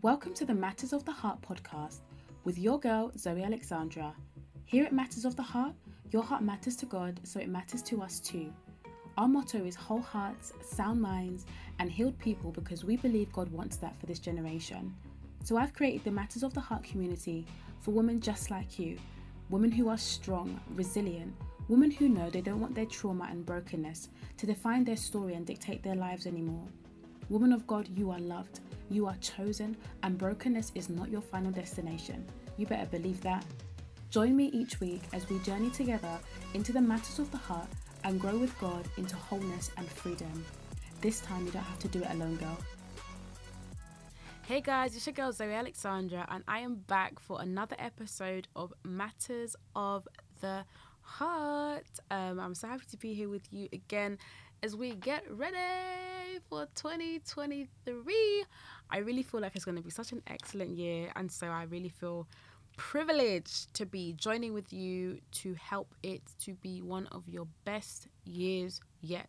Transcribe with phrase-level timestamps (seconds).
[0.00, 2.02] Welcome to the Matters of the Heart podcast
[2.44, 4.14] with your girl, Zoe Alexandra.
[4.64, 5.74] Here at Matters of the Heart,
[6.12, 8.52] your heart matters to God, so it matters to us too.
[9.16, 11.46] Our motto is whole hearts, sound minds,
[11.80, 14.94] and healed people because we believe God wants that for this generation.
[15.42, 17.44] So I've created the Matters of the Heart community
[17.80, 18.98] for women just like you
[19.50, 21.34] women who are strong, resilient,
[21.66, 25.44] women who know they don't want their trauma and brokenness to define their story and
[25.44, 26.68] dictate their lives anymore.
[27.30, 31.50] Woman of God, you are loved, you are chosen, and brokenness is not your final
[31.50, 32.26] destination.
[32.56, 33.44] You better believe that.
[34.10, 36.18] Join me each week as we journey together
[36.54, 37.68] into the matters of the heart
[38.04, 40.44] and grow with God into wholeness and freedom.
[41.00, 42.58] This time you don't have to do it alone, girl.
[44.46, 48.72] Hey guys, it's your girl Zoe Alexandra, and I am back for another episode of
[48.82, 50.08] Matters of
[50.40, 50.64] the
[51.02, 51.84] Heart.
[52.10, 54.16] Um, I'm so happy to be here with you again
[54.62, 55.56] as we get ready
[56.48, 58.44] for 2023.
[58.90, 61.64] I really feel like it's going to be such an excellent year, and so I
[61.64, 62.26] really feel
[62.76, 68.06] privileged to be joining with you to help it to be one of your best
[68.24, 69.28] years yet.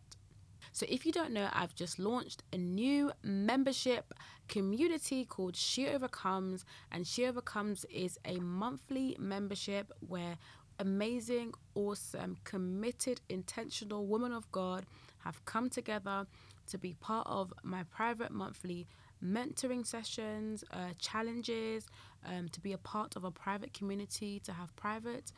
[0.72, 4.14] So, if you don't know, I've just launched a new membership
[4.48, 10.36] community called She Overcomes, and She Overcomes is a monthly membership where
[10.78, 14.86] amazing, awesome, committed, intentional women of God
[15.18, 16.26] have come together
[16.68, 18.86] to be part of my private monthly
[19.24, 21.86] mentoring sessions, uh, challenges,
[22.26, 25.32] um, to be a part of a private community, to have private,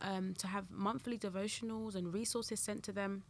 [0.00, 3.22] um, to have monthly devotionals and resources sent to them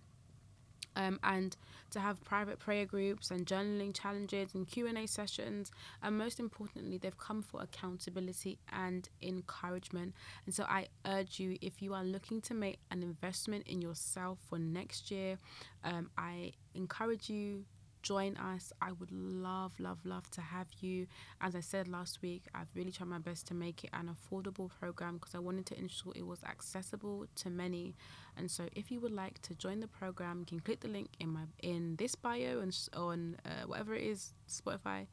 [0.98, 1.56] um, and
[1.90, 5.70] to have private prayer groups and journaling challenges and q&a sessions.
[6.02, 10.14] And most importantly they've come for accountability and encouragement.
[10.44, 14.38] And so i urge you if you are looking to make an investment in yourself
[14.48, 15.38] for next year
[15.84, 17.64] um, i encourage you
[18.02, 18.72] join us.
[18.80, 21.06] I would love, love, love to have you.
[21.40, 24.70] As I said last week, I've really tried my best to make it an affordable
[24.80, 27.94] program because I wanted to ensure it was accessible to many.
[28.36, 31.10] And so, if you would like to join the program, you can click the link
[31.18, 35.06] in my in this bio and on uh, whatever it is, Spotify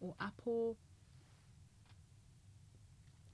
[0.00, 0.76] or Apple.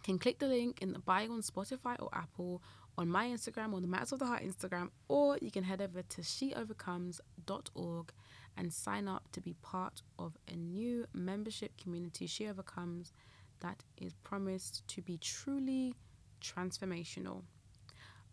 [0.03, 2.63] Can click the link in the bio on Spotify or Apple
[2.97, 6.03] on my Instagram on the Matters of the Heart Instagram, or you can head over
[6.03, 8.13] to sheovercomes.org
[8.57, 13.13] and sign up to be part of a new membership community, She Overcomes,
[13.61, 15.95] that is promised to be truly
[16.41, 17.43] transformational.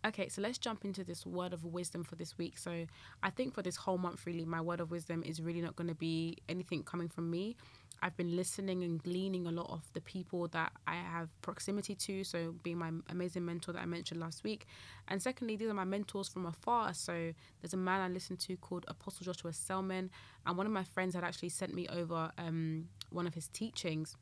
[0.04, 2.58] Okay, so let's jump into this word of wisdom for this week.
[2.58, 2.86] So,
[3.22, 5.90] I think for this whole month, really, my word of wisdom is really not going
[5.90, 7.56] to be anything coming from me.
[8.04, 12.24] I've been listening and gleaning a lot of the people that I have proximity to.
[12.24, 14.66] So, being my amazing mentor that I mentioned last week.
[15.08, 16.94] And secondly, these are my mentors from afar.
[16.94, 20.10] So, there's a man I listen to called Apostle Joshua Selman.
[20.46, 24.16] And one of my friends had actually sent me over um, one of his teachings.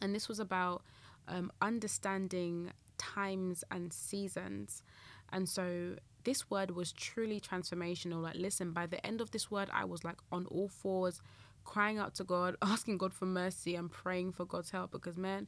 [0.00, 0.82] And this was about
[1.26, 4.84] um, understanding times and seasons.
[5.32, 8.22] And so, this word was truly transformational.
[8.22, 11.20] Like, listen, by the end of this word, I was like on all fours
[11.64, 15.46] crying out to God, asking God for mercy and praying for God's help because man,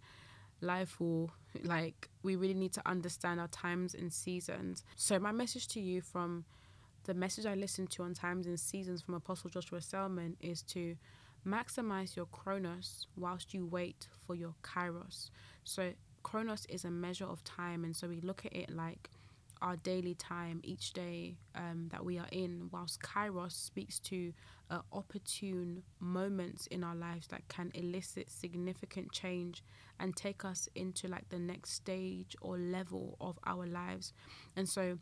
[0.61, 1.33] life will
[1.65, 4.85] like we really need to understand our times and seasons.
[4.97, 6.45] So my message to you from
[7.05, 10.97] the message I listened to on times and seasons from Apostle Joshua Selman is to
[11.47, 15.31] maximize your chronos whilst you wait for your kairos.
[15.65, 19.11] So chronos is a measure of time and so we look at it like
[19.63, 24.33] our daily time each day um, that we are in, whilst Kairos speaks to
[24.71, 29.63] uh, opportune moments in our lives that can elicit significant change
[30.01, 34.13] and take us into like the next stage or level of our lives.
[34.57, 34.99] And so,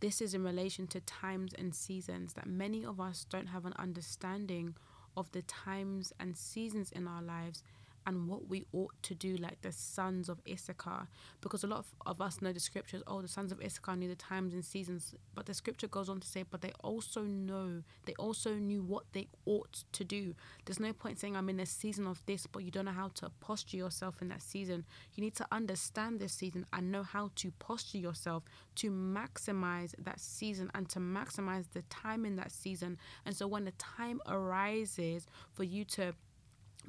[0.00, 3.74] this is in relation to times and seasons that many of us don't have an
[3.78, 4.74] understanding
[5.16, 7.62] of the times and seasons in our lives
[8.06, 11.08] and what we ought to do, like the sons of Issachar.
[11.40, 14.08] Because a lot of, of us know the scriptures, oh, the sons of Issachar knew
[14.08, 15.14] the times and seasons.
[15.34, 19.04] But the scripture goes on to say, but they also know, they also knew what
[19.12, 20.34] they ought to do.
[20.64, 23.08] There's no point saying, I'm in a season of this, but you don't know how
[23.14, 24.84] to posture yourself in that season.
[25.14, 28.44] You need to understand this season and know how to posture yourself
[28.76, 32.98] to maximize that season and to maximize the time in that season.
[33.26, 36.14] And so when the time arises for you to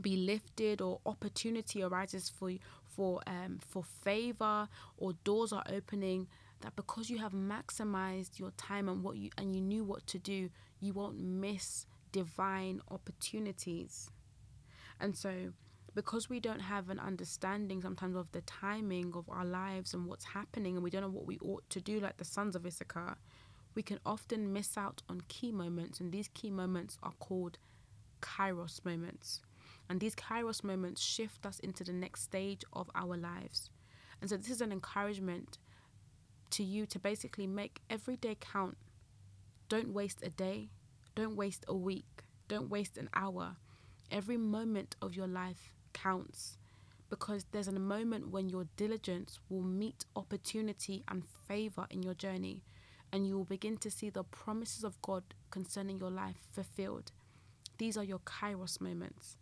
[0.01, 4.67] be lifted or opportunity arises for you, for um for favor
[4.97, 6.27] or doors are opening
[6.61, 10.19] that because you have maximized your time and what you and you knew what to
[10.19, 10.49] do
[10.79, 14.09] you won't miss divine opportunities.
[14.99, 15.53] And so
[15.93, 20.25] because we don't have an understanding sometimes of the timing of our lives and what's
[20.25, 23.17] happening and we don't know what we ought to do like the sons of Issachar
[23.75, 27.57] we can often miss out on key moments and these key moments are called
[28.21, 29.41] kairos moments
[29.91, 33.69] And these kairos moments shift us into the next stage of our lives.
[34.21, 35.57] And so, this is an encouragement
[36.51, 38.77] to you to basically make every day count.
[39.67, 40.69] Don't waste a day,
[41.13, 43.57] don't waste a week, don't waste an hour.
[44.09, 46.57] Every moment of your life counts
[47.09, 52.63] because there's a moment when your diligence will meet opportunity and favor in your journey,
[53.11, 57.11] and you will begin to see the promises of God concerning your life fulfilled.
[57.77, 59.35] These are your kairos moments,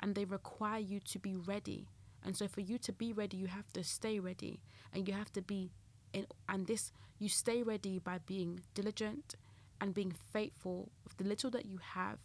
[0.00, 1.88] and they require you to be ready.
[2.24, 4.60] And so, for you to be ready, you have to stay ready,
[4.92, 5.72] and you have to be
[6.12, 6.26] in.
[6.48, 9.36] And this, you stay ready by being diligent
[9.80, 12.18] and being faithful with the little that you have.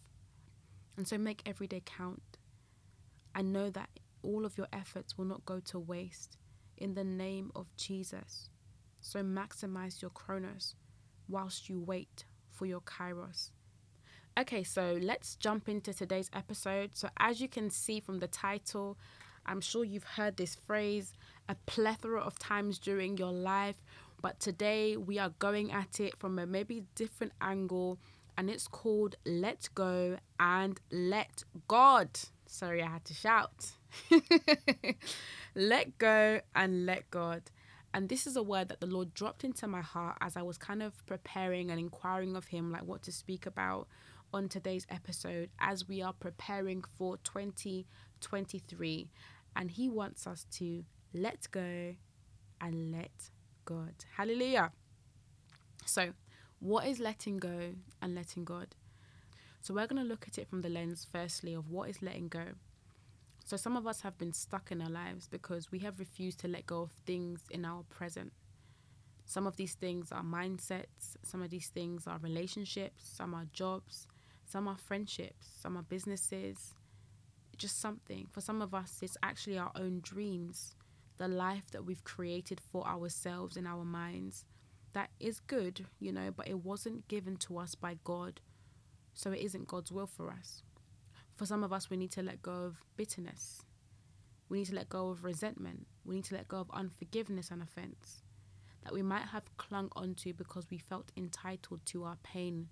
[0.96, 2.38] And so, make every day count,
[3.34, 3.88] and know that
[4.22, 6.36] all of your efforts will not go to waste
[6.76, 8.50] in the name of Jesus.
[9.00, 10.74] So maximize your chronos
[11.28, 13.50] whilst you wait for your kairos.
[14.38, 16.90] Okay, so let's jump into today's episode.
[16.92, 18.98] So, as you can see from the title,
[19.46, 21.14] I'm sure you've heard this phrase
[21.48, 23.82] a plethora of times during your life,
[24.20, 27.98] but today we are going at it from a maybe different angle,
[28.36, 32.10] and it's called Let Go and Let God.
[32.44, 33.70] Sorry, I had to shout.
[35.54, 37.40] let go and let God.
[37.94, 40.58] And this is a word that the Lord dropped into my heart as I was
[40.58, 43.88] kind of preparing and inquiring of Him, like what to speak about
[44.36, 49.08] on today's episode as we are preparing for 2023.
[49.56, 50.84] And He wants us to
[51.14, 51.94] let go
[52.60, 53.30] and let
[53.64, 53.94] God.
[54.14, 54.72] Hallelujah.
[55.86, 56.12] So,
[56.60, 57.72] what is letting go
[58.02, 58.74] and letting God?
[59.62, 62.28] So, we're going to look at it from the lens, firstly, of what is letting
[62.28, 62.44] go.
[63.46, 66.48] So some of us have been stuck in our lives because we have refused to
[66.48, 68.32] let go of things in our present.
[69.24, 74.08] Some of these things are mindsets, some of these things are relationships, some are jobs,
[74.46, 76.74] some are friendships, some are businesses,
[77.56, 78.28] just something.
[78.30, 80.76] For some of us, it's actually our own dreams,
[81.18, 84.44] the life that we've created for ourselves in our minds.
[84.92, 88.40] That is good, you know, but it wasn't given to us by God.
[89.14, 90.62] So it isn't God's will for us.
[91.34, 93.62] For some of us, we need to let go of bitterness.
[94.48, 95.86] We need to let go of resentment.
[96.04, 98.22] We need to let go of unforgiveness and offense
[98.84, 102.68] that we might have clung onto because we felt entitled to our pain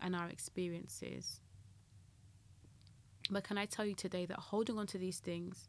[0.00, 1.40] and our experiences.
[3.30, 5.68] But can I tell you today that holding on to these things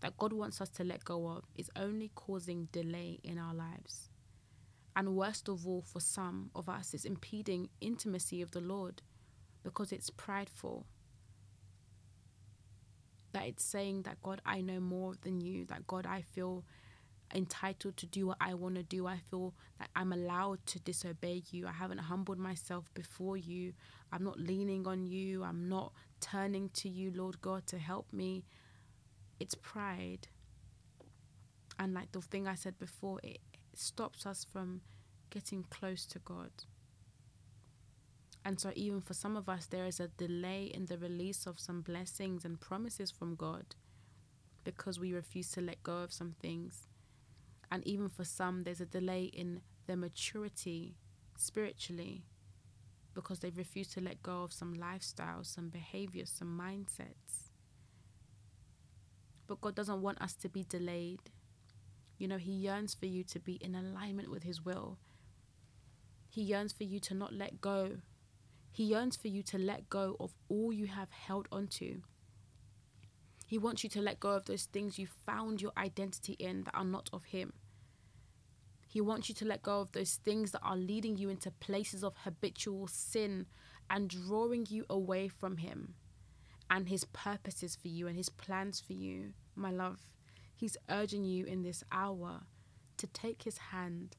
[0.00, 4.08] that God wants us to let go of is only causing delay in our lives.
[4.96, 9.02] And worst of all, for some of us, it's impeding intimacy of the Lord
[9.62, 10.86] because it's prideful
[13.32, 16.64] that it's saying that God, I know more than you, that God, I feel
[17.34, 19.06] entitled to do what I want to do.
[19.06, 21.66] I feel that I'm allowed to disobey you.
[21.66, 23.72] I haven't humbled myself before you.
[24.12, 25.44] I'm not leaning on you.
[25.44, 28.44] I'm not turning to you, Lord God, to help me.
[29.38, 30.28] It's pride.
[31.78, 33.40] And like the thing I said before, it
[33.74, 34.82] stops us from
[35.30, 36.50] getting close to God.
[38.44, 41.60] And so, even for some of us, there is a delay in the release of
[41.60, 43.74] some blessings and promises from God
[44.64, 46.89] because we refuse to let go of some things.
[47.70, 50.96] And even for some, there's a delay in their maturity
[51.36, 52.24] spiritually
[53.14, 57.50] because they've refused to let go of some lifestyles, some behaviors, some mindsets.
[59.46, 61.30] But God doesn't want us to be delayed.
[62.18, 64.98] You know, He yearns for you to be in alignment with His will.
[66.28, 67.98] He yearns for you to not let go
[68.72, 72.02] he yearns for you to let go of all you have held onto.
[73.46, 76.74] He wants you to let go of those things you found your identity in that
[76.74, 77.52] are not of Him.
[78.90, 82.02] He wants you to let go of those things that are leading you into places
[82.02, 83.46] of habitual sin
[83.88, 85.94] and drawing you away from Him
[86.68, 90.00] and His purposes for you and His plans for you, my love.
[90.56, 92.40] He's urging you in this hour
[92.96, 94.16] to take His hand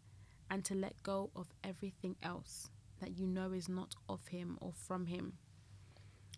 [0.50, 2.70] and to let go of everything else
[3.02, 5.34] that you know is not of him or from him.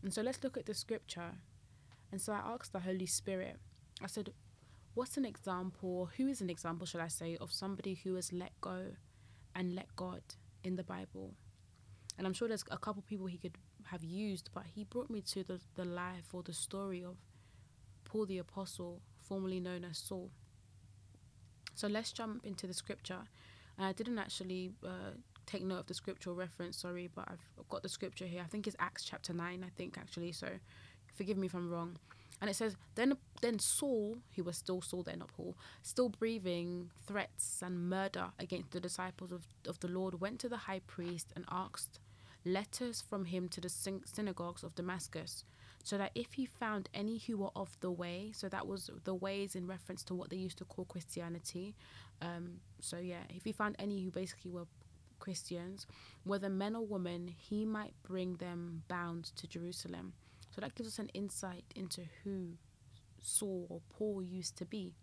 [0.01, 1.31] And so let's look at the scripture.
[2.11, 3.57] And so I asked the Holy Spirit,
[4.01, 4.33] I said,
[4.95, 8.51] What's an example, who is an example, should I say, of somebody who has let
[8.61, 8.91] go
[9.55, 10.21] and let God
[10.63, 11.33] in the Bible?
[12.17, 15.21] And I'm sure there's a couple people he could have used, but he brought me
[15.21, 17.15] to the, the life or the story of
[18.05, 20.29] Paul the Apostle, formerly known as Saul.
[21.73, 23.21] So let's jump into the scripture.
[23.79, 25.15] And I didn't actually uh,
[25.47, 28.41] take note of the scriptural reference, sorry, but I've got the scripture here.
[28.45, 30.33] I think it's Acts chapter 9, I think, actually.
[30.33, 30.49] So
[31.15, 31.97] forgive me if I'm wrong.
[32.43, 36.89] And it says, then, then Saul, who was still Saul then, not Paul, still breathing
[37.07, 41.31] threats and murder against the disciples of, of the Lord, went to the high priest
[41.37, 42.01] and asked
[42.43, 45.45] letters from him to the syn- synagogues of Damascus,
[45.85, 49.15] so that if he found any who were of the way, so that was the
[49.15, 51.75] ways in reference to what they used to call Christianity.
[52.21, 54.67] Um, so yeah, if he found any who basically were
[55.19, 55.87] Christians,
[56.25, 60.11] whether men or women, he might bring them bound to Jerusalem.
[60.53, 62.57] So that gives us an insight into who
[63.19, 64.93] Saul or Paul used to be.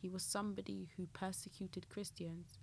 [0.00, 2.58] He was somebody who persecuted Christians.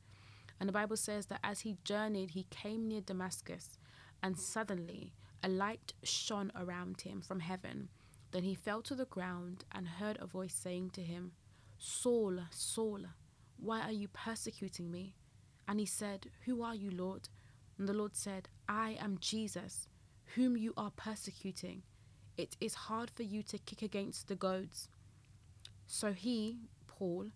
[0.59, 3.77] And the Bible says that as he journeyed, he came near Damascus,
[4.21, 7.89] and suddenly a light shone around him from heaven.
[8.31, 11.31] Then he fell to the ground and heard a voice saying to him,
[11.77, 13.05] Saul, Saul,
[13.57, 15.15] why are you persecuting me?
[15.67, 17.29] And he said, Who are you, Lord?
[17.77, 19.87] And the Lord said, I am Jesus,
[20.35, 21.83] whom you are persecuting.
[22.37, 24.89] It is hard for you to kick against the goads.
[25.85, 27.27] So he, Paul,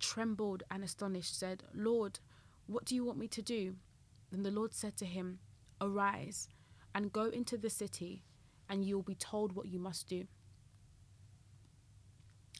[0.00, 2.18] trembled and astonished, said, Lord,
[2.66, 3.76] what do you want me to do?
[4.30, 5.38] Then the Lord said to him,
[5.80, 6.48] Arise
[6.94, 8.22] and go into the city,
[8.68, 10.26] and you will be told what you must do.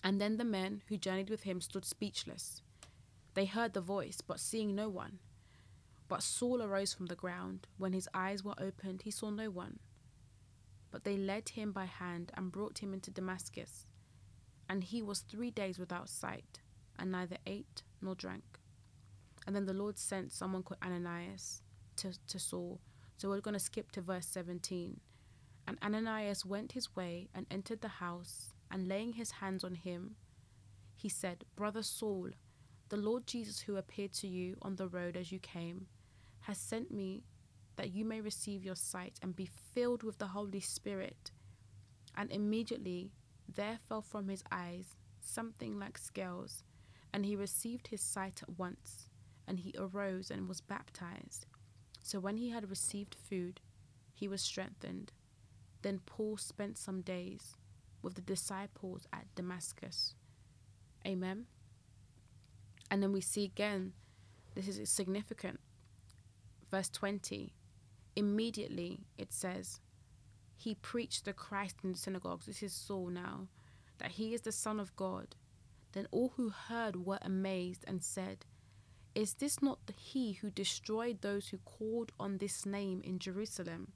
[0.04, 2.62] And then the men who journeyed with him stood speechless.
[3.34, 5.18] They heard the voice, but seeing no one.
[6.08, 7.66] But Saul arose from the ground.
[7.78, 9.78] When his eyes were opened, he saw no one.
[10.92, 13.86] But they led him by hand and brought him into Damascus.
[14.68, 16.60] And he was three days without sight,
[16.98, 18.44] and neither ate nor drank.
[19.46, 21.62] And then the Lord sent someone called Ananias
[21.96, 22.80] to, to Saul.
[23.16, 25.00] So we're going to skip to verse 17.
[25.66, 30.16] And Ananias went his way and entered the house, and laying his hands on him,
[30.96, 32.30] he said, Brother Saul,
[32.88, 35.86] the Lord Jesus, who appeared to you on the road as you came,
[36.40, 37.24] has sent me
[37.76, 41.30] that you may receive your sight and be filled with the Holy Spirit.
[42.16, 43.12] And immediately
[43.48, 46.64] there fell from his eyes something like scales,
[47.12, 49.08] and he received his sight at once,
[49.46, 51.46] and he arose and was baptized.
[52.02, 53.60] So when he had received food,
[54.12, 55.12] he was strengthened.
[55.82, 57.56] Then Paul spent some days
[58.02, 60.14] with the disciples at Damascus.
[61.06, 61.46] Amen.
[62.90, 63.92] And then we see again,
[64.54, 65.60] this is significant.
[66.70, 67.52] Verse 20
[68.16, 69.80] immediately it says,
[70.56, 72.46] He preached the Christ in the synagogues.
[72.46, 73.48] This is Saul now,
[73.98, 75.36] that he is the Son of God.
[75.92, 78.46] Then all who heard were amazed and said,
[79.14, 83.92] Is this not he who destroyed those who called on this name in Jerusalem?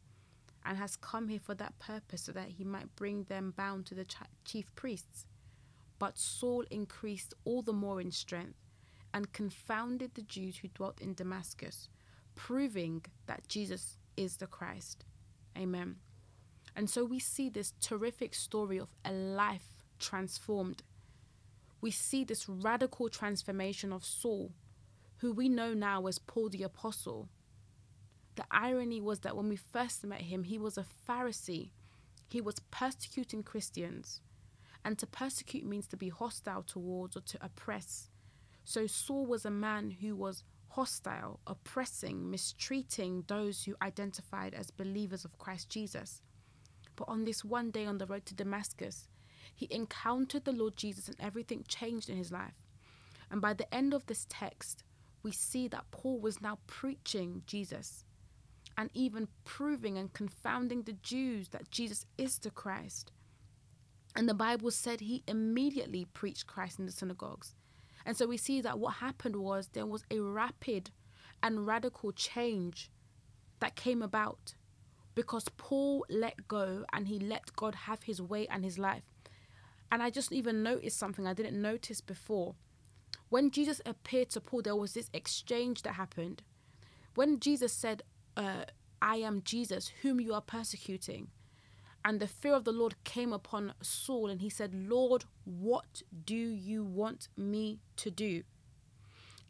[0.65, 3.95] And has come here for that purpose, so that he might bring them bound to
[3.95, 4.07] the
[4.45, 5.25] chief priests.
[5.99, 8.59] But Saul increased all the more in strength
[9.15, 11.89] and confounded the Jews who dwelt in Damascus,
[12.35, 15.05] proving that Jesus is the Christ.
[15.57, 15.97] Amen.
[16.75, 20.83] And so we see this terrific story of a life transformed.
[21.81, 24.53] We see this radical transformation of Saul,
[25.19, 27.29] who we know now as Paul the Apostle.
[28.35, 31.71] The irony was that when we first met him, he was a Pharisee.
[32.29, 34.21] He was persecuting Christians.
[34.85, 38.11] And to persecute means to be hostile towards or to oppress.
[38.65, 40.45] So Saul was a man who was
[40.77, 46.21] hostile, oppressing, mistreating those who identified as believers of Christ Jesus.
[46.97, 49.09] But on this one day on the road to Damascus,
[49.55, 52.61] he encountered the Lord Jesus and everything changed in his life.
[53.31, 54.85] And by the end of this text,
[55.23, 58.05] we see that Paul was now preaching Jesus
[58.77, 63.13] and even proving and confounding the Jews that Jesus is the Christ.
[64.15, 67.55] And the Bible said he immediately preached Christ in the synagogues.
[68.07, 70.91] And so we see that what happened was there was a rapid
[71.43, 72.91] and radical change
[73.59, 74.55] that came about
[75.17, 79.03] because Paul let go and he let God have his way and his life.
[79.91, 82.55] And I just even noticed something I didn't notice before.
[83.29, 86.43] When Jesus appeared to Paul, there was this exchange that happened.
[87.17, 88.03] When Jesus said,
[88.37, 88.65] uh,
[89.03, 91.29] I am Jesus, whom you are persecuting,
[92.07, 96.37] and the fear of the Lord came upon Saul, and he said, Lord, what do
[96.37, 98.45] you want me to do?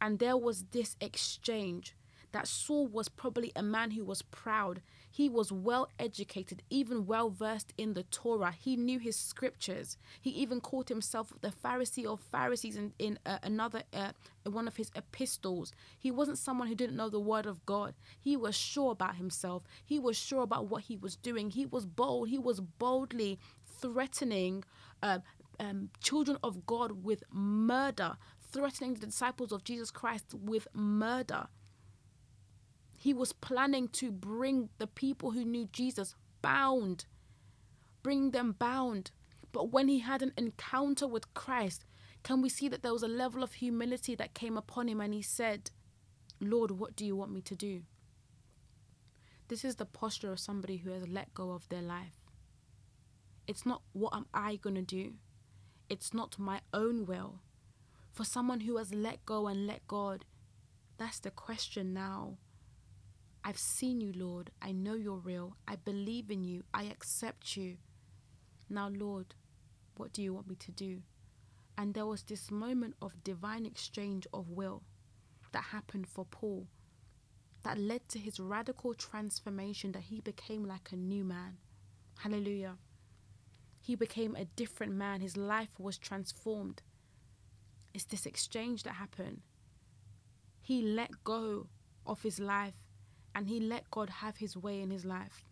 [0.00, 1.94] And there was this exchange
[2.32, 4.80] that Saul was probably a man who was proud.
[5.16, 8.52] He was well educated, even well versed in the Torah.
[8.52, 9.96] He knew his scriptures.
[10.20, 14.12] He even called himself the Pharisee of Pharisees in, in uh, another uh,
[14.44, 15.73] one of his epistles.
[15.99, 17.94] He wasn't someone who didn't know the word of God.
[18.20, 19.62] He was sure about himself.
[19.82, 21.49] He was sure about what he was doing.
[21.49, 22.28] He was bold.
[22.28, 24.64] He was boldly threatening
[25.02, 25.20] uh,
[25.58, 28.18] um, children of God with murder,
[28.52, 31.46] threatening the disciples of Jesus Christ with murder.
[33.06, 37.04] He was planning to bring the people who knew Jesus bound,
[38.02, 39.12] bring them bound.
[39.52, 41.84] But when he had an encounter with Christ,
[42.25, 45.14] can we see that there was a level of humility that came upon him and
[45.14, 45.70] he said,
[46.40, 47.82] Lord, what do you want me to do?
[49.46, 52.18] This is the posture of somebody who has let go of their life.
[53.46, 55.12] It's not what am I going to do?
[55.88, 57.38] It's not my own will.
[58.10, 60.25] For someone who has let go and let God,
[60.98, 62.38] that's the question now.
[63.48, 64.50] I've seen you, Lord.
[64.60, 65.56] I know you're real.
[65.68, 66.64] I believe in you.
[66.74, 67.76] I accept you.
[68.68, 69.36] Now, Lord,
[69.96, 71.02] what do you want me to do?
[71.78, 74.82] And there was this moment of divine exchange of will
[75.52, 76.66] that happened for Paul
[77.62, 81.58] that led to his radical transformation that he became like a new man.
[82.18, 82.78] Hallelujah.
[83.80, 85.20] He became a different man.
[85.20, 86.82] His life was transformed.
[87.94, 89.42] It's this exchange that happened.
[90.60, 91.68] He let go
[92.04, 92.74] of his life
[93.37, 95.45] and he let God have his way in his life.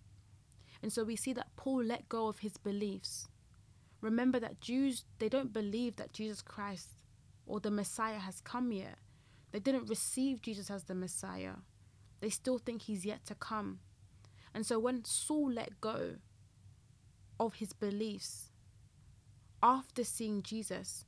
[0.83, 3.29] And so we see that Paul let go of his beliefs.
[4.01, 6.89] Remember that Jews, they don't believe that Jesus Christ
[7.47, 8.97] or the Messiah has come yet.
[9.53, 11.57] They didn't receive Jesus as the Messiah.
[12.21, 13.81] They still think he's yet to come.
[14.55, 16.15] And so when Saul let go
[17.39, 18.51] of his beliefs
[19.63, 21.05] after seeing Jesus,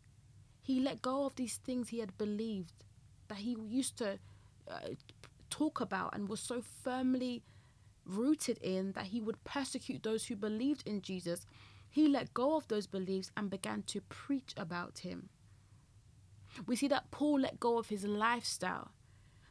[0.61, 2.85] he let go of these things he had believed
[3.29, 4.19] that he used to
[4.71, 4.81] uh,
[5.51, 7.43] talk about and was so firmly
[8.05, 11.47] rooted in that he would persecute those who believed in Jesus.
[11.89, 15.29] He let go of those beliefs and began to preach about him.
[16.67, 18.93] We see that Paul let go of his lifestyle.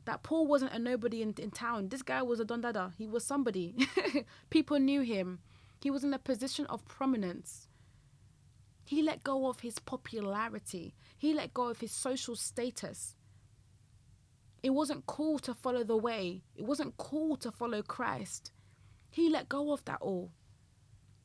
[0.05, 1.89] That Paul wasn't a nobody in, in town.
[1.89, 2.93] This guy was a Don Dada.
[2.97, 3.75] He was somebody.
[4.49, 5.39] People knew him.
[5.81, 7.67] He was in a position of prominence.
[8.85, 10.93] He let go of his popularity.
[11.17, 13.14] He let go of his social status.
[14.65, 16.41] It wasn't cool to follow the way.
[16.55, 18.51] It wasn't cool to follow Christ.
[19.11, 20.31] He let go of that all.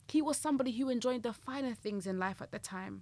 [0.08, 3.00] He was somebody who enjoyed the finer things in life at the time.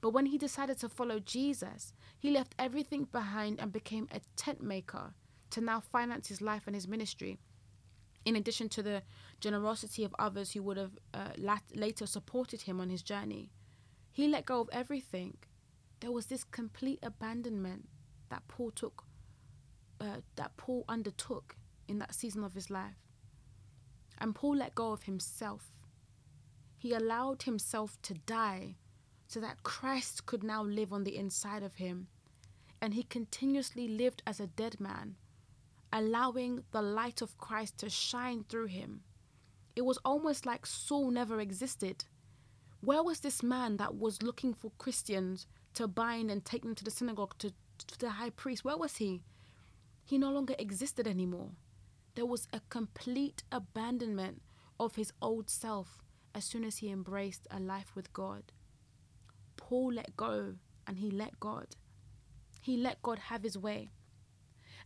[0.00, 4.62] But when he decided to follow Jesus, he left everything behind and became a tent
[4.62, 5.12] maker
[5.50, 7.38] to now finance his life and his ministry.
[8.24, 9.02] In addition to the
[9.40, 13.50] generosity of others who would have uh, lat- later supported him on his journey,
[14.10, 15.36] he let go of everything.
[16.00, 17.90] There was this complete abandonment
[18.30, 19.04] that Paul took,
[20.00, 21.56] uh, that Paul undertook
[21.88, 22.96] in that season of his life.
[24.18, 25.72] And Paul let go of himself.
[26.78, 28.76] He allowed himself to die
[29.26, 32.08] so that Christ could now live on the inside of him.
[32.80, 35.16] And he continuously lived as a dead man,
[35.92, 39.00] allowing the light of Christ to shine through him.
[39.74, 42.04] It was almost like Saul never existed.
[42.80, 46.84] Where was this man that was looking for Christians to bind and take them to
[46.84, 47.50] the synagogue to,
[47.86, 48.64] to the high priest?
[48.64, 49.22] Where was he?
[50.06, 51.50] He no longer existed anymore.
[52.14, 54.40] There was a complete abandonment
[54.78, 56.00] of his old self
[56.32, 58.52] as soon as he embraced a life with God.
[59.56, 60.54] Paul let go
[60.86, 61.74] and he let God.
[62.62, 63.90] He let God have his way.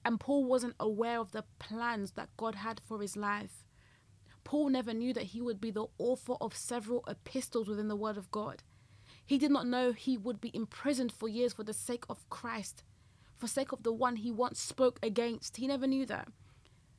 [0.07, 3.67] And Paul wasn't aware of the plans that God had for his life.
[4.43, 8.17] Paul never knew that he would be the author of several epistles within the Word
[8.17, 8.63] of God.
[9.27, 12.83] He did not know he would be imprisoned for years for the sake of Christ,
[13.41, 15.57] for sake of the one he once spoke against.
[15.57, 16.29] He never knew that.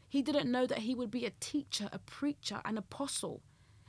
[0.09, 3.41] He didn't know that he would be a teacher, a preacher, an apostle,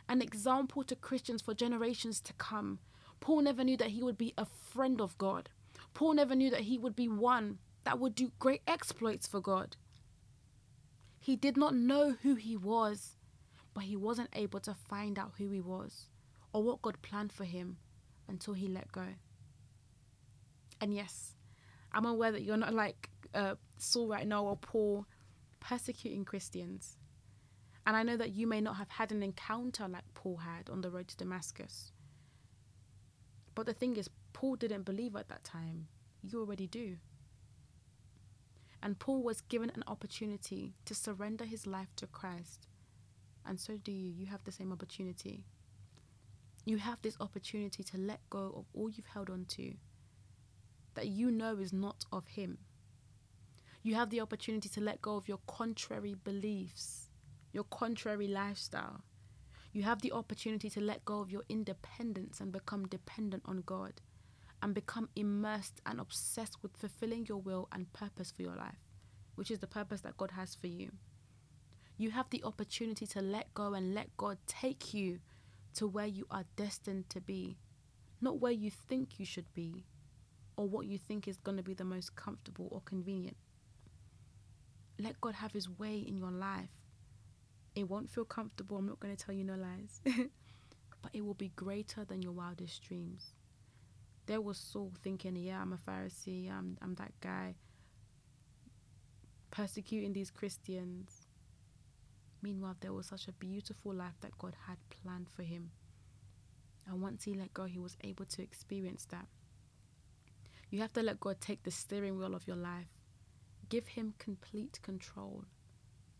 [0.09, 2.79] an example to Christians for generations to come.
[3.19, 5.49] Paul never knew that he would be a friend of God.
[5.95, 9.77] Paul never knew that he would be one that would do great exploits for God.
[11.19, 13.17] He did not know who he was,
[13.75, 16.09] but he wasn't able to find out who he was
[16.53, 17.79] or what God planned for him
[18.29, 19.07] until he let go.
[20.81, 21.35] And yes,
[21.93, 25.07] I'm aware that you're not like uh, Saul right now or Paul
[25.61, 26.97] persecuting Christians.
[27.87, 30.81] And I know that you may not have had an encounter like Paul had on
[30.81, 31.93] the road to Damascus.
[33.55, 35.89] But the thing is, Paul didn't believe at that time.
[36.23, 36.97] You already do.
[38.83, 42.67] And Paul was given an opportunity to surrender his life to Christ.
[43.45, 44.11] And so do you.
[44.11, 45.45] You have the same opportunity.
[46.65, 49.75] You have this opportunity to let go of all you've held on to
[50.95, 52.59] that you know is not of Him.
[53.83, 57.09] You have the opportunity to let go of your contrary beliefs,
[57.53, 59.03] your contrary lifestyle,
[59.73, 64.03] you have the opportunity to let go of your independence and become dependent on God
[64.61, 68.91] and become immersed and obsessed with fulfilling your will and purpose for your life,
[69.35, 70.91] which is the purpose that God has for you.
[71.97, 75.21] You have the opportunity to let go and let God take you
[75.75, 77.57] to where you are destined to be,
[78.21, 79.87] not where you think you should be
[80.57, 83.37] or what you think is going to be the most comfortable or convenient.
[84.99, 86.71] Let God have His way in your life
[87.75, 88.77] it won't feel comfortable.
[88.77, 90.01] I'm not going to tell you no lies.
[91.03, 93.33] but it will be greater than your wildest dreams.
[94.27, 97.57] There was Saul thinking, yeah, I'm a Pharisee, I'm, I'm that guy,
[99.51, 101.27] persecuting these Christians.
[102.41, 105.71] Meanwhile, there was such a beautiful life that God had planned for him.
[106.87, 109.27] And once he let go, he was able to experience that.
[110.73, 112.89] You have to let God take the steering wheel of your life.
[113.69, 115.45] Give him complete control.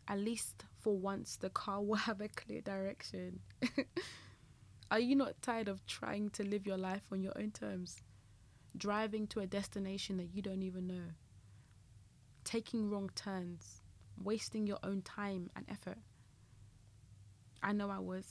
[0.07, 3.41] At least for once, the car will have a clear direction.
[4.91, 8.03] Are you not tired of trying to live your life on your own terms?
[8.77, 11.15] Driving to a destination that you don't even know?
[12.45, 13.81] Taking wrong turns?
[14.23, 15.97] Wasting your own time and effort?
[17.63, 18.27] I know I was,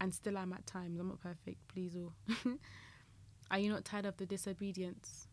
[0.00, 0.98] and still I'm at times.
[0.98, 2.14] I'm not perfect, please all.
[3.50, 5.26] Are you not tired of the disobedience?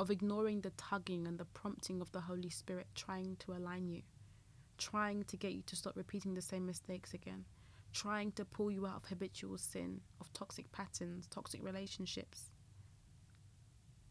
[0.00, 4.02] Of ignoring the tugging and the prompting of the Holy Spirit trying to align you?
[4.76, 7.44] Trying to get you to stop repeating the same mistakes again?
[7.92, 12.50] Trying to pull you out of habitual sin, of toxic patterns, toxic relationships?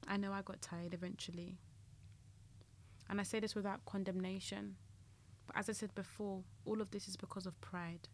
[0.07, 1.57] I know I got tired eventually.
[3.09, 4.75] And I say this without condemnation.
[5.47, 8.07] But as I said before, all of this is because of pride.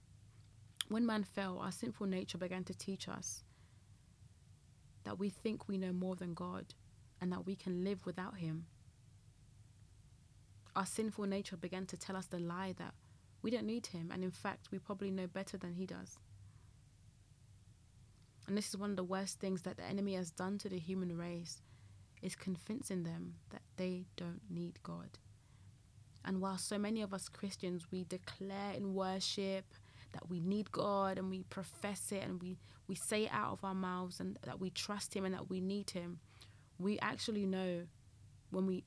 [0.89, 3.43] When man fell, our sinful nature began to teach us
[5.03, 6.73] that we think we know more than God
[7.21, 8.65] and that we can live without Him.
[10.75, 12.93] Our sinful nature began to tell us the lie that
[13.41, 16.17] we don't need Him, and in fact, we probably know better than He does.
[18.47, 20.79] And this is one of the worst things that the enemy has done to the
[20.79, 21.61] human race
[22.21, 25.19] is convincing them that they don't need God.
[26.25, 29.65] And while so many of us Christians we declare in worship
[30.13, 33.63] that we need God and we profess it and we, we say it out of
[33.63, 36.19] our mouths and that we trust Him and that we need Him,
[36.79, 37.83] we actually know
[38.51, 38.83] when we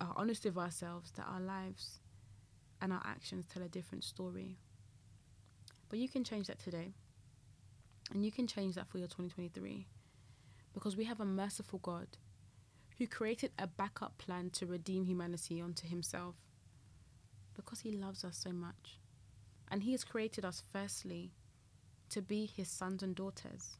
[0.00, 2.00] are honest with ourselves that our lives
[2.80, 4.56] and our actions tell a different story.
[5.88, 6.94] But you can change that today.
[8.12, 9.86] And you can change that for your 2023.
[10.72, 12.06] Because we have a merciful God
[12.98, 16.36] who created a backup plan to redeem humanity unto himself.
[17.54, 18.99] Because he loves us so much.
[19.70, 21.32] And He has created us, firstly,
[22.10, 23.78] to be His sons and daughters.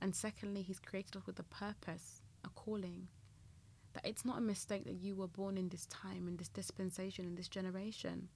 [0.00, 3.08] And secondly, He's created us with a purpose, a calling.
[3.94, 7.24] That it's not a mistake that you were born in this time, in this dispensation,
[7.24, 8.28] in this generation.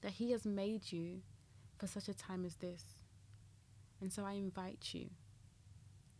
[0.00, 1.22] That He has made you
[1.78, 2.84] for such a time as this.
[4.00, 5.10] And so I invite you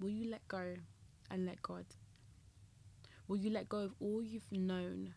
[0.01, 0.75] will you let go
[1.31, 1.85] and let God?
[3.29, 5.15] Will you let go of all you've known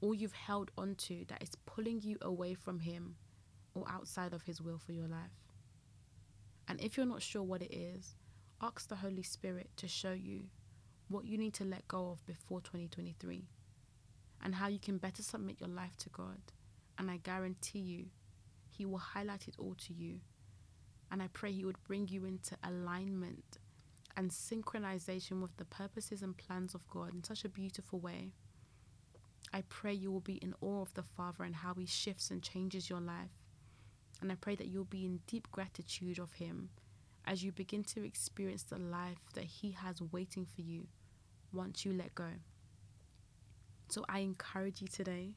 [0.00, 3.16] all you've held onto that is pulling you away from Him
[3.74, 5.46] or outside of His will for your life.
[6.68, 8.16] And if you're not sure what it is,
[8.60, 10.44] ask the Holy Spirit to show you
[11.08, 13.44] what you need to let go of before 2023
[14.42, 16.40] and how you can better submit your life to God.
[16.98, 18.06] And I guarantee you,
[18.68, 20.20] He will highlight it all to you.
[21.10, 23.58] And I pray He would bring you into alignment
[24.16, 28.32] and synchronization with the purposes and plans of God in such a beautiful way.
[29.52, 32.42] I pray you will be in awe of the Father and how He shifts and
[32.42, 33.30] changes your life.
[34.20, 36.70] And I pray that you'll be in deep gratitude of Him
[37.24, 40.86] as you begin to experience the life that He has waiting for you
[41.52, 42.28] once you let go.
[43.88, 45.34] So I encourage you today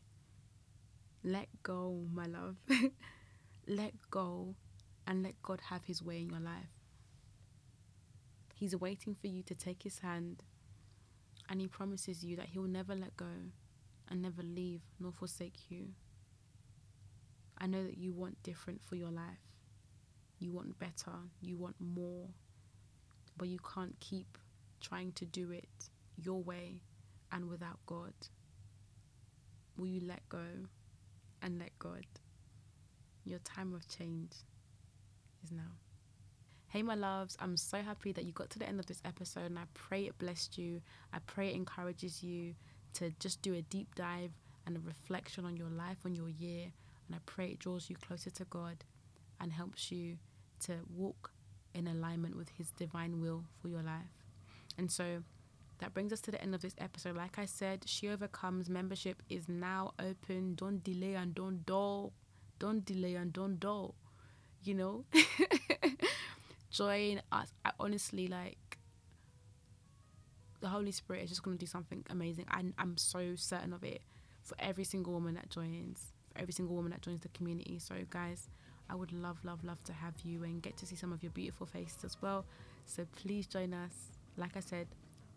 [1.24, 2.56] let go, my love.
[3.68, 4.56] let go
[5.06, 6.72] and let God have His way in your life.
[8.56, 10.44] He's waiting for you to take His hand
[11.50, 13.26] and He promises you that He will never let go
[14.10, 15.88] and never leave nor forsake you.
[17.58, 19.40] I know that you want different for your life.
[20.40, 22.30] You want better, you want more,
[23.38, 24.38] but you can't keep
[24.80, 26.82] trying to do it your way
[27.32, 28.14] and without God.
[29.78, 30.46] Will you let go
[31.42, 32.06] and let God?
[33.26, 34.32] Your time of change
[35.44, 35.76] is now.
[36.70, 39.46] Hey, my loves, I'm so happy that you got to the end of this episode,
[39.46, 40.82] and I pray it blessed you.
[41.12, 42.54] I pray it encourages you
[42.94, 44.32] to just do a deep dive
[44.66, 46.72] and a reflection on your life, on your year.
[47.08, 48.84] And I pray it draws you closer to God
[49.40, 50.18] and helps you
[50.62, 51.32] to walk
[51.74, 54.26] in alignment with His divine will for your life.
[54.78, 55.24] And so
[55.80, 57.16] that brings us to the end of this episode.
[57.16, 60.56] Like I said, She Overcomes membership is now open.
[60.56, 62.14] Don't delay and don't dull.
[62.60, 63.96] Don't delay and don't dull.
[64.64, 65.06] You know?
[66.70, 67.52] Join us.
[67.64, 68.79] I honestly like
[70.62, 72.46] the Holy Spirit is just going to do something amazing.
[72.52, 74.02] And I'm so certain of it
[74.42, 77.80] for every single woman that joins, every single woman that joins the community.
[77.80, 78.50] So, guys,
[78.90, 81.32] I would love, love, love to have you and get to see some of your
[81.32, 82.46] beautiful faces as well.
[82.86, 83.94] So, please join us.
[84.38, 84.88] Like I said,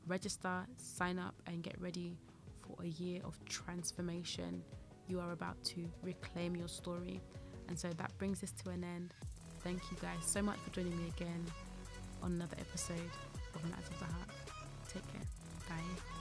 [0.07, 2.17] register, sign up, and get ready
[2.61, 4.63] for a year of transformation.
[5.09, 7.21] You are about to reclaim your story.
[7.69, 9.15] And so that brings this to an end.
[9.63, 11.45] Thank you guys so much for joining me again
[12.23, 13.11] on another episode
[13.55, 14.42] of Matters of the Heart.
[14.93, 15.27] Take care.
[15.69, 16.12] Bye.